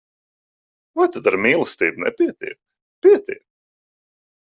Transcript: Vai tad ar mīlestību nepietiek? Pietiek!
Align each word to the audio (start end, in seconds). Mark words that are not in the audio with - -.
Vai 1.01 1.07
tad 1.17 1.29
ar 1.33 1.37
mīlestību 1.45 2.05
nepietiek? 2.07 2.61
Pietiek! 3.07 3.49